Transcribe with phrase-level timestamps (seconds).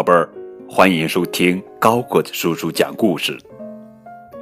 [0.00, 0.26] 宝贝儿，
[0.66, 3.36] 欢迎收听高个子叔叔讲故事。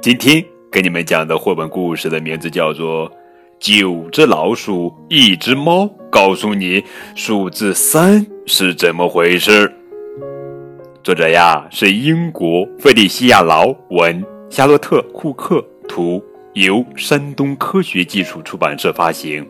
[0.01, 3.09] 今天给你们讲的绘本故事的名字叫做
[3.59, 6.81] 《九只老鼠，一只猫》，告诉你
[7.13, 9.69] 数字三是怎么回事。
[11.03, 16.23] 作者呀是英国费利西亚劳文、夏洛特库克图，
[16.53, 19.45] 由山东科学技术出版社发行。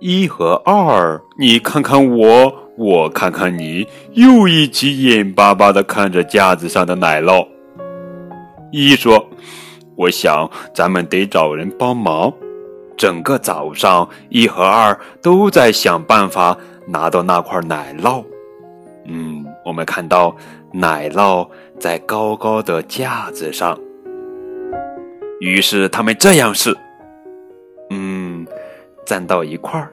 [0.00, 7.46] 一和二，你看看我，我看看你，又一起眼巴巴的看着架子上的奶酪。
[8.70, 9.28] 一说
[9.96, 12.32] ：“我想咱们得找人帮忙。”
[12.96, 18.24] 整个早上，一和二都在想办法拿到那块奶酪。
[19.06, 20.36] 嗯，我们看到
[20.72, 21.48] 奶酪
[21.80, 23.76] 在高高的架子上，
[25.40, 26.76] 于是他们这样试。
[29.08, 29.90] 站到一块儿，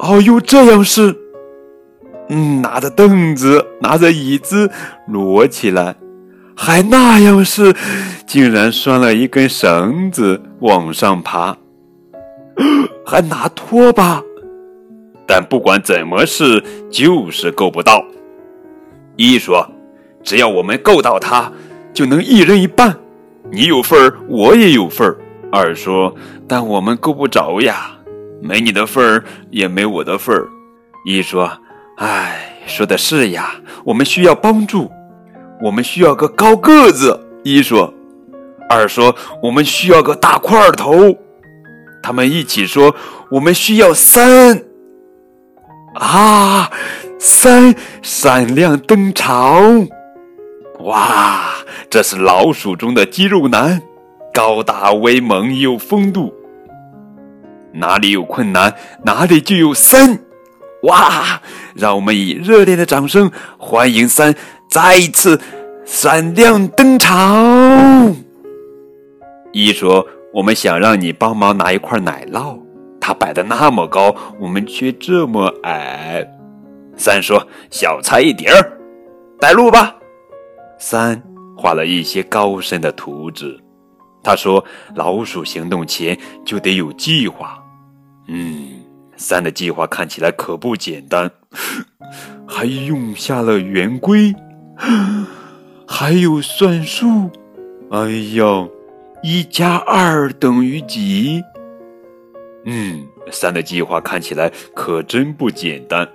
[0.00, 1.16] 哦，又这样是，
[2.28, 4.68] 嗯，拿着凳子，拿着椅子
[5.06, 5.94] 摞起来，
[6.56, 7.72] 还那样是，
[8.26, 11.56] 竟然拴了一根绳子往上爬，
[13.06, 14.20] 还拿拖把，
[15.24, 18.04] 但不管怎么试，就是够不到。
[19.14, 19.64] 一说，
[20.24, 21.52] 只要我们够到它，
[21.94, 22.96] 就能一人一半，
[23.52, 25.16] 你有份儿，我也有份儿。
[25.52, 26.12] 二说，
[26.48, 27.96] 但我们够不着呀。
[28.42, 30.48] 没你的份儿，也没我的份儿。
[31.04, 31.50] 一说
[31.98, 34.90] ：“哎，说的是呀，我们需要帮助，
[35.62, 37.92] 我们需要个高个子。”一说
[38.68, 41.16] ：“二说，我们需要个大块头。”
[42.02, 42.94] 他们一起说
[43.32, 44.62] ：“我们需要三。”
[45.94, 46.70] 啊，
[47.18, 49.86] 三闪亮登场！
[50.80, 51.40] 哇，
[51.90, 53.82] 这是老鼠中的肌肉男，
[54.32, 56.32] 高大威猛，有风度。
[57.72, 60.18] 哪里有困难，哪里就有三，
[60.82, 61.40] 哇！
[61.74, 64.34] 让我们以热烈的掌声欢迎三
[64.68, 65.40] 再一次
[65.84, 68.16] 闪亮登场。
[69.52, 72.58] 一说我们想让你帮忙拿一块奶酪，
[73.00, 76.26] 它摆的那么高，我们却这么矮。
[76.96, 78.72] 三说小菜一碟儿，
[79.38, 79.96] 带路吧。
[80.78, 81.22] 三
[81.56, 83.58] 画了一些高深的图纸。
[84.22, 84.64] 他说
[84.94, 87.62] ：“老鼠行动前就得有计划。”
[88.28, 88.80] 嗯，
[89.16, 91.30] 三的计划看起来可不简单，
[92.46, 94.34] 还用下了圆规，
[95.86, 97.30] 还有算术。
[97.90, 98.68] 哎呀，
[99.22, 101.42] 一加二等于几？
[102.66, 106.08] 嗯，三的计划看起来可真不简单。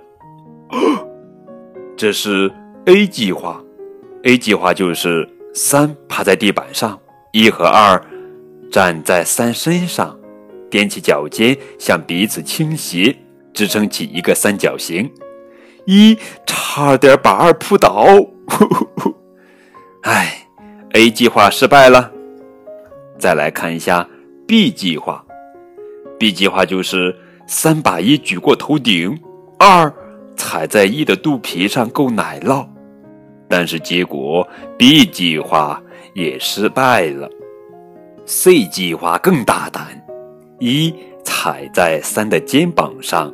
[1.96, 2.50] 这是
[2.86, 3.60] A 计划
[4.22, 6.98] ，A 计划就是三趴在地板上。
[7.36, 8.02] 一和二
[8.72, 10.18] 站在三身上，
[10.70, 13.14] 踮起脚尖向彼此倾斜，
[13.52, 15.12] 支撑起一个三角形。
[15.84, 16.16] 一
[16.46, 18.06] 差点把二扑倒，
[20.04, 20.46] 唉，
[20.96, 22.10] A 计划失败了。
[23.18, 24.08] 再来看一下
[24.48, 25.22] B 计划
[26.18, 27.14] ，B 计划就是
[27.46, 29.20] 三把一举过头顶，
[29.58, 29.92] 二
[30.36, 32.66] 踩在一的肚皮上够奶酪，
[33.46, 34.48] 但是结果
[34.78, 35.82] B 计划。
[36.16, 37.28] 也失败了。
[38.24, 39.86] C 计划更大胆，
[40.58, 43.32] 一踩在三的肩膀上，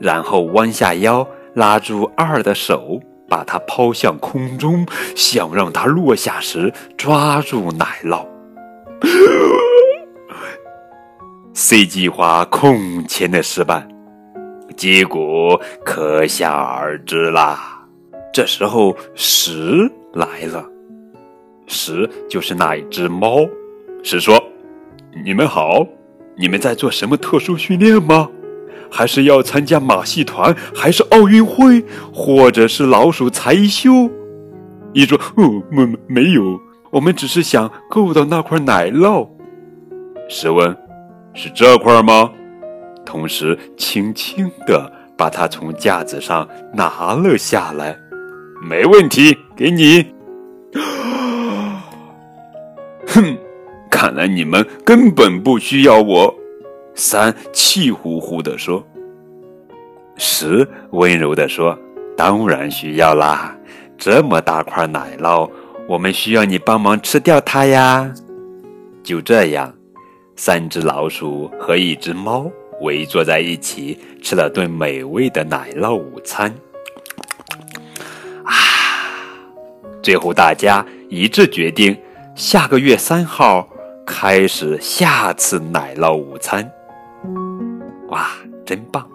[0.00, 2.98] 然后弯下腰拉住二的手，
[3.28, 8.26] 把它抛向空中，想让它落下时抓住奶酪。
[11.52, 13.86] C 计划空前的失败，
[14.76, 17.86] 结果可想而知啦。
[18.32, 20.64] 这时候十来了。
[21.68, 23.46] 十就是那一只猫，
[24.02, 24.42] 十说
[25.24, 25.86] ：“你们好，
[26.36, 28.28] 你们在做什么特殊训练吗？
[28.90, 34.10] 还是要参加马戏团，还是奥运会，或者是老鼠才艺秀？”
[34.94, 36.58] 一说：“哦，没没有，
[36.90, 39.28] 我们只是想够到那块奶酪。”
[40.28, 40.74] 十问
[41.34, 42.32] ：“是这块吗？”
[43.04, 47.96] 同时轻轻的把它从架子上拿了下来。
[48.66, 50.17] 没问题，给你。
[53.98, 56.32] 看来你们根本不需要我。
[56.94, 58.86] 三气呼呼地说。
[60.16, 61.76] 十温柔地说
[62.16, 63.58] ：“当然需要啦，
[63.96, 65.50] 这么大块奶酪，
[65.88, 68.14] 我们需要你帮忙吃掉它呀。”
[69.02, 69.74] 就这样，
[70.36, 72.48] 三只老鼠和一只猫
[72.82, 76.54] 围坐在一起，吃了顿美味的奶酪午餐。
[78.44, 78.54] 啊！
[80.00, 81.96] 最后大家一致决定。
[82.36, 83.68] 下个月三号
[84.10, 86.68] 开始下次奶酪午餐，
[88.08, 88.30] 哇，
[88.64, 89.06] 真棒！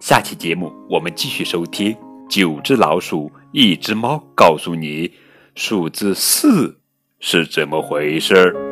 [0.00, 1.96] 下期节目我们继续收听
[2.28, 5.12] 九只老鼠，一只猫告诉你
[5.54, 6.80] 数字四
[7.20, 8.69] 是怎么回事儿。